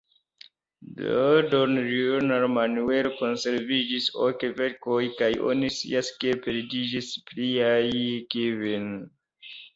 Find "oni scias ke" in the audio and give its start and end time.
5.51-6.35